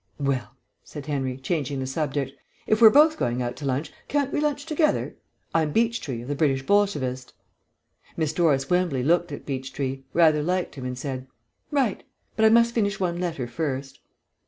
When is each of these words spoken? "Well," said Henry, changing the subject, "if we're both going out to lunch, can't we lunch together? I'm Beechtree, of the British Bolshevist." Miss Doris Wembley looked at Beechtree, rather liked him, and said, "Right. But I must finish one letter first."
"Well," 0.19 0.55
said 0.83 1.05
Henry, 1.05 1.37
changing 1.37 1.79
the 1.79 1.85
subject, 1.85 2.31
"if 2.65 2.81
we're 2.81 2.89
both 2.89 3.19
going 3.19 3.43
out 3.43 3.55
to 3.57 3.65
lunch, 3.65 3.93
can't 4.07 4.33
we 4.33 4.39
lunch 4.41 4.65
together? 4.65 5.15
I'm 5.53 5.71
Beechtree, 5.71 6.23
of 6.23 6.27
the 6.27 6.33
British 6.33 6.65
Bolshevist." 6.65 7.33
Miss 8.17 8.33
Doris 8.33 8.67
Wembley 8.67 9.03
looked 9.03 9.31
at 9.31 9.45
Beechtree, 9.45 10.01
rather 10.11 10.41
liked 10.41 10.73
him, 10.73 10.85
and 10.85 10.97
said, 10.97 11.27
"Right. 11.69 12.03
But 12.35 12.45
I 12.45 12.49
must 12.49 12.73
finish 12.73 12.99
one 12.99 13.19
letter 13.19 13.45
first." 13.45 13.99